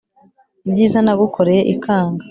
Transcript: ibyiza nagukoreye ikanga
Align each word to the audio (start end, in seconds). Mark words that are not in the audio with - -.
ibyiza 0.67 0.99
nagukoreye 1.01 1.61
ikanga 1.73 2.19